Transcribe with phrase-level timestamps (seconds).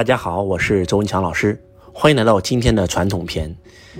[0.00, 3.54] 大家好，我是周文强老师，欢迎来到今天的传统篇。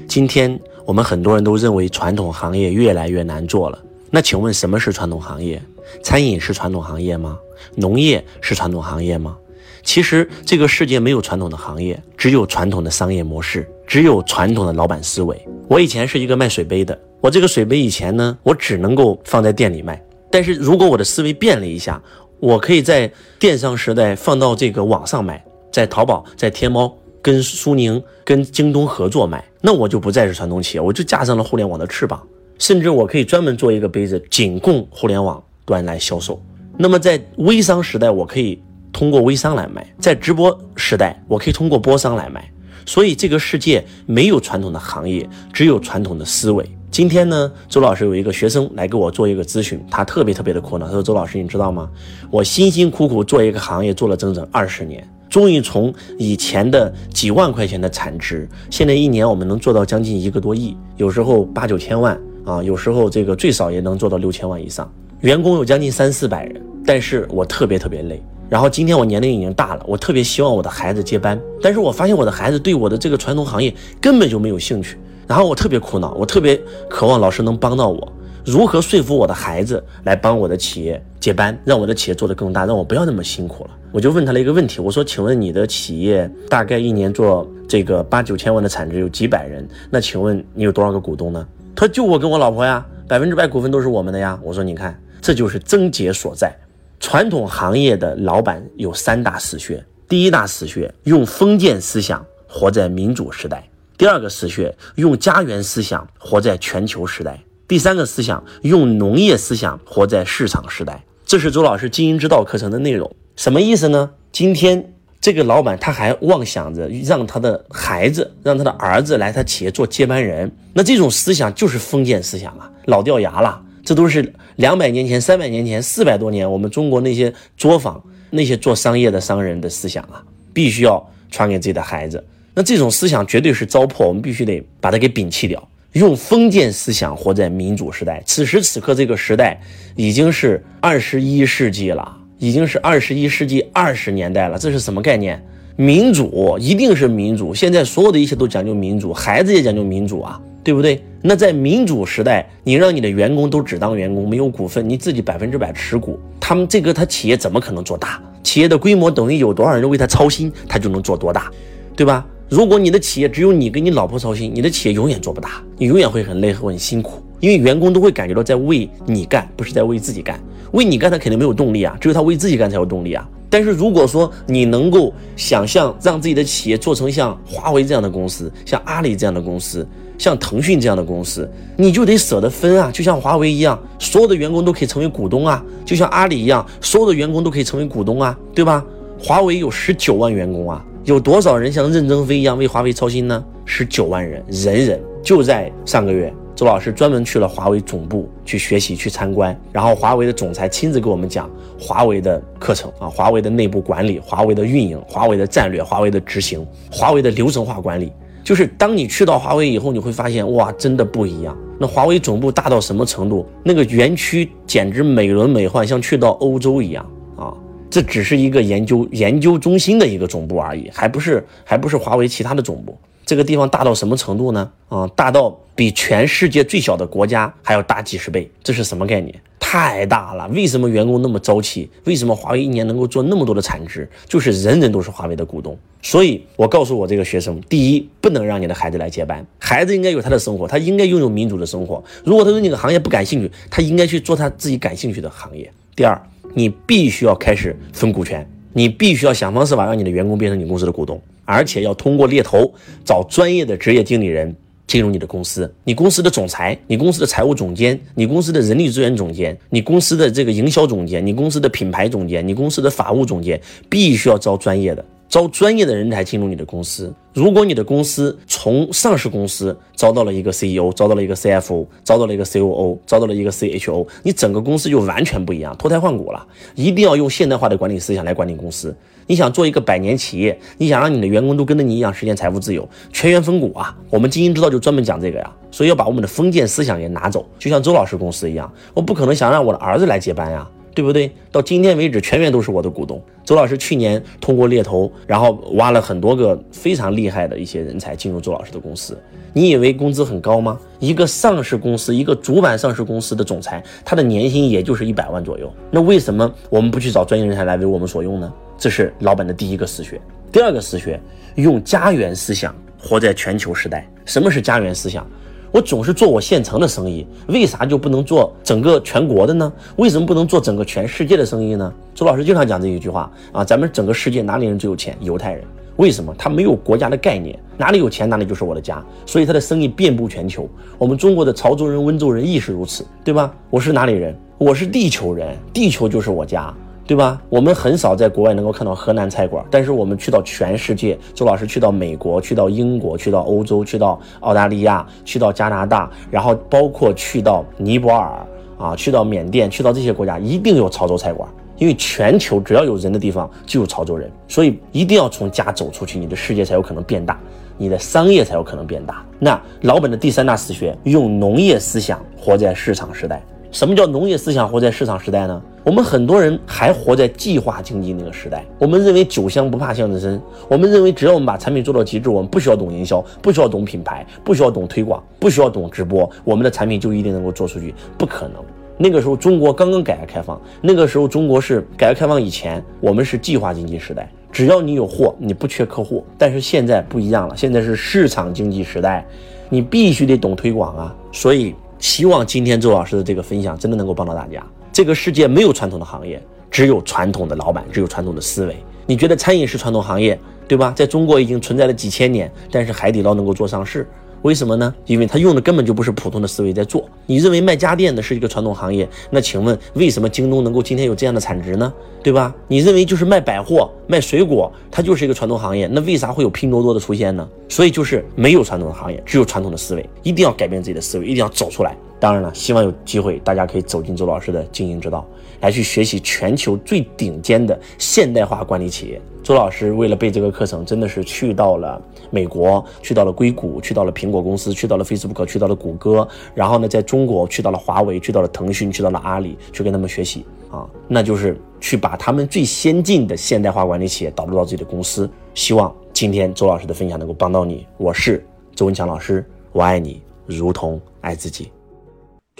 [0.09, 3.79] 今天我们很多人都认为传统行业越来越难做了。
[4.11, 5.61] 那请问什么是传统行业？
[6.03, 7.39] 餐饮是传统行业吗？
[7.75, 9.37] 农业是传统行业吗？
[9.83, 15.39] 其实这个世界没有传统的行业，只有传统的商业模式，只有传统的老板思维。
[15.69, 20.03] 我以前是一个卖水杯的，我这个水杯以前呢，我只能够放在店里卖。
[20.31, 22.03] 但是如果我的思维变了一下，
[22.39, 32.23] 我可以在电商时代放到这个网上卖，在淘宝、在天猫跟苏宁、跟京东合作卖，那我就不再是传统企业，我就架上了互联网的翅膀，
[32.59, 36.41] 甚至我可以专门做一个杯子，仅供互联网端来销售。
[36.77, 38.61] 那么在微商时代，我可以
[38.93, 42.51] 通过微商来卖；在直播时代，我可以通过播商来卖。
[42.87, 46.65] 所以这个世界没有传统的行业，只有传统的思维。
[46.91, 50.87] 今天呢，周老师有一个学生来给我做一个咨询，他特别特别的苦恼。
[50.87, 51.89] 他说：“周老师，你知道吗？
[52.31, 64.93] 我辛辛苦苦做一个行业，做了整整二十年，终于从以前的几万块钱的产值，现在一年我们能做到将近一个多亿，有时候八九千万啊，有时候这个最少也能做到六千万以上。
[65.21, 68.21] 员工有将近三四百人，但是我特别特别累。
[68.49, 78.13] 然后今天我年龄已经大了，我特别希望我的孩子接班，但是我发现我的孩子对我的这个传统行业根本就没有兴趣。”然后我特别苦恼，我特别渴望老师能帮到我，
[78.45, 83.71] 如何说服我的孩子来帮我的企业接班，让我的企业做得更大，让我不要那么辛苦了。
[83.93, 96.57] 我就问他了一个问题，我说：“请问你的企业大概一年做这个八九千万的产值，有几百人，那请问你有多少个股东呢？”他说：“就我跟我老婆呀，百分之百股份都是我们的呀。”我说：“你看，这就是症结所在。
[97.01, 103.67] 传统行业的老板有三大死穴，第一大死穴，用封建思想活在民主时代。”
[103.99, 107.33] 第二个死穴，用家园思想活在全球时代；
[107.67, 111.05] 第三个思想，用农业思想活在市场时代。
[111.27, 114.11] 这是周老师经营之道课程的内容，什么意思呢？
[114.31, 123.63] 今天这个老板他还妄想着让他的孩子、让他的儿子来他企业做接班人，那这种思想就是封建思想啊，老掉牙了。
[123.83, 132.23] 这都是两百年前、三百年前、四百多年我们中国那些作坊、那些做商业的商人的思想啊，必须要传给自己的孩子。
[132.53, 135.67] 那这种思想绝对是糟粕，我们必须得把它给摒弃掉。
[135.95, 139.59] 用封建思想活在民主时代，此时此刻这个时代
[139.97, 144.59] 已经是二十一世纪了，已经是二十一世纪二十年代了。
[144.59, 145.41] 这是什么概念？
[145.77, 151.03] 民主一定是民主，现在所有的一切都讲究民主，孩子也讲究民主啊，对不对？
[151.23, 158.21] 那在民主时代，你让你的员工都只当员工，没有股份，你自己百分之百持股，他们这个他企业怎么可能做大？
[158.43, 161.51] 企业的规模等于有多少人为他操心，他就能做多大，
[161.95, 162.27] 对吧？
[162.49, 170.39] 如果你的企业只有你跟你老婆操心，你的企业永远做不大，你永远会很累很辛苦，因为员工都会感觉到在为你干，不是在为自己干。
[170.73, 173.29] 为你干他肯定没有动力啊，只有他为自己干才有动力啊。
[173.49, 179.85] 但是如果说你能够想象让自己的企业做成像华为这样的公司，像阿里这样的公司，
[180.17, 188.85] 像腾讯这样的公司，你就得舍得分啊，就像华为一样，所有的员工都可以成为股东啊，就像阿里一样，所有的员工都可以成为股东啊，对吧？
[189.19, 190.85] 华为有十九万员工啊。
[191.05, 193.43] 有多少人像任正非一样为华为操心呢？
[193.65, 201.49] 十九万人，人人就在上个月，周老师专门去了华为总部去学习、去参观，然后华为的总裁亲自给我们讲
[201.79, 208.13] 华为的课程啊，华为的内部管理、华为的运营、华为的战略、华为的执行、华为的流程化管理。
[208.45, 211.57] 就是当你去到华为以后，你会发现哇，真的不一样。
[211.79, 213.47] 那华为总部大到什么程度？
[213.65, 217.55] 那个园区简直美轮美奂，像去到欧洲一样啊。
[217.89, 222.99] 这只是一个研究研究中心的一个总部而已，还不是还不是华为其他的总部。
[223.25, 224.71] 这个地方大到什么程度呢？
[224.89, 228.51] 啊，大到比全世界最小的国家还要大几十倍。
[228.63, 229.35] 这是什么概念？
[229.59, 230.49] 太大了。
[230.49, 231.89] 为什么员工那么朝气？
[232.05, 234.09] 为什么华为一年能够做那么多的产值？
[234.27, 235.79] 就是人人都是华为的股东。
[236.03, 242.03] 所以我告诉我这个学生：第一，不能让你的孩子来接班，孩子应该有他的生活，他应该拥有民主的生活。
[242.25, 245.73] 如果他对那个行业不感兴趣，他应该去做他自己感兴趣的行业。
[245.95, 246.21] 第二。
[246.53, 252.73] 你必须要开始分股权，你必须要想方设法让你的员工变成你公司的股东，而且要通过猎头
[253.05, 254.55] 找专业的职业经理人
[254.87, 255.73] 进入你的公司。
[255.85, 265.05] 你公司的总裁、你公司的财务总监、你公司的人力资源总监、你公司的这个营销总监、你公司的品牌总监、你公司的法务总监，必须要招专业的。
[265.31, 267.15] 招专业的人才进入你的公司。
[267.33, 276.45] 如果你的公司从上市公司招到了一个 CEO，招到了一个 CFO，招到了一个 COO，招到了一个 CHO，你整个公司就完全不一样，脱胎换骨了。
[276.75, 278.93] 一定要用现代化的管理思想来管理公司。
[279.29, 283.97] 你想做一个百年企业，你想让你的员工都跟着你一样实现财富自由，全员分股啊！
[284.11, 285.53] 我们精英之道就专门讲这个呀。
[285.71, 290.69] 所以要把我们的封建思想也拿走，就像周老师公司一样，我不可能想让我的儿子来接班呀。
[290.95, 291.31] 对不对？
[291.53, 293.21] 到今天为止，全员都是我的股东。
[293.45, 299.19] 周老师去年通过猎头，然后挖了很多个非常厉害的一些人才进入周老师的公司。
[299.53, 300.79] 你以为工资很高吗？
[301.01, 305.73] 一个上市公司，一个主板上市公司的总裁，他的年薪也就是一百万左右。
[305.91, 308.53] 那为什么我们不去找专业人才来为我们所用呢？
[308.79, 310.21] 这是老板的第一个死穴。
[310.53, 311.21] 第二个死穴，
[311.57, 314.09] 用家园思想活在全球时代。
[314.25, 315.29] 什么是家园思想？
[315.73, 319.73] 我总是做我县城的生意，为啥就不能做整个全国的呢？
[319.97, 321.93] 为什么不能做整个全世界的生意呢？
[322.13, 325.17] 周老师经常讲这一句话啊，咱们整个世界哪里人最有钱？
[325.21, 325.63] 犹太人。
[325.97, 326.35] 为什么？
[326.37, 330.69] 他没有国家的概念，哪里有钱哪里就是我的家，所以他的生意遍布全球。
[330.99, 333.55] 我们中国的潮州人、温州人亦是如此，对吧？
[333.69, 334.35] 我是哪里人？
[334.59, 336.75] 我是地球人，地球就是我家。
[337.11, 337.43] 对吧？
[337.49, 348.47] 我们很少在国外能够看到河南菜馆，但是我们去到全世界，周老师去到美国，去到英国，去到欧洲，去到澳大利亚，去到加拿大，然后包括去到尼泊尔
[348.79, 357.37] 啊，去到缅甸，去到这些国家，一定有潮州菜馆，因为全球只要有人的地方就有潮州人，所以一定要从家走出去，你的世界才有可能变大，
[357.77, 359.27] 你的商业才有可能变大。
[359.41, 363.43] 那老本的第三大死穴，用农业思想活在市场时代。
[363.71, 365.63] 什么叫农业思想活在市场时代呢？
[365.85, 368.65] 我们很多人还活在计划经济那个时代。
[368.79, 377.95] 我们认为酒香不怕巷子深，我们认为只要我们把产品做到极致，我们不需要懂营销，不需要懂品牌，不需要懂推广，不需要懂直播，我们的产品就一定能够做出去。
[378.19, 378.57] 不可能。
[378.99, 386.25] 那个时候中国刚刚改革开放，那个时候中国是改革开放以前，我们是计划经济时代，只要你有货，你不缺客户。
[386.37, 389.25] 但是现在不一样了，现在是市场经济时代，
[389.69, 391.15] 你必须得懂推广啊。
[391.31, 391.73] 所以。
[392.01, 394.67] 希望今天周老师的这个分享真的能够帮到大家。
[394.91, 398.77] 这个世界没有传统的行业，只有传统的老板，只有传统的思维。
[399.07, 400.93] 你觉得餐饮是传统行业，对吧？
[400.97, 404.09] 在中国已经存在了几千年，但是海底捞能够做上市。
[404.43, 404.95] 为什么呢？
[405.07, 407.09] 因为他用的根本就不是普通的思维在做。
[407.27, 411.93] 你认为卖家电的是一个传统行业，那请问为什么京东能够今天有这样的产值呢？
[412.23, 412.55] 对吧？
[412.69, 417.49] 你认为就是卖百货、卖水果，它就是一个传统行业，那为啥会有拼多多的出现呢？
[417.69, 421.97] 所以就是没有传统的行业，只有传统的思维，一定要改变自己的思维，一定要走出来。
[422.21, 425.27] 当然了，希望有机会大家可以走进周老师的经营之道，
[425.61, 429.21] 来去学习全球最顶尖的现代化管理企业。
[429.43, 445.29] 周老师为了备这个课程，真的是去到了美国，去到了硅谷，去到了苹果公司，去到了 Facebook，去到了谷歌，然后呢，在中国去到了华为，去到了腾讯，去到了阿里，去跟他们学习啊，那就是去把他们最先进的现代化管理企业导入到自己的公司。
[445.55, 447.87] 希望今天周老师的分享能够帮到你。
[447.97, 448.45] 我是
[448.75, 449.43] 周文强老师，
[449.73, 451.73] 我爱你如同爱自己。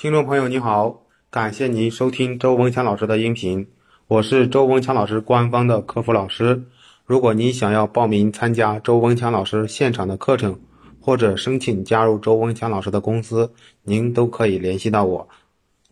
[0.01, 3.69] 听众朋友你好，感谢您收听周文强老师的音频，
[4.07, 6.65] 我是周文强老师官方的客服老师。
[7.05, 10.59] 如果您想要报名参加周文强老师现场的课程，
[11.03, 13.53] 或者申请加入周文强老师的公司，
[13.83, 15.29] 您都可以联系到我。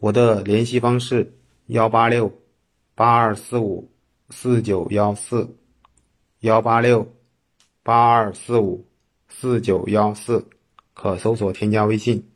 [0.00, 1.34] 我的联系方式：
[1.66, 2.32] 幺八六
[2.94, 3.90] 八二四五
[4.30, 5.54] 四九幺四，
[6.40, 7.06] 幺八六
[7.82, 8.86] 八二四五
[9.28, 10.46] 四九幺四，
[10.94, 12.27] 可搜索添加微信。